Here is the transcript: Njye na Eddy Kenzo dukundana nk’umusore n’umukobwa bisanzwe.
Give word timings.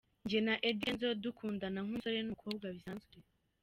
Njye 0.23 0.39
na 0.45 0.55
Eddy 0.67 0.81
Kenzo 0.83 1.07
dukundana 1.23 1.77
nk’umusore 1.81 2.17
n’umukobwa 2.21 2.65
bisanzwe. 2.75 3.15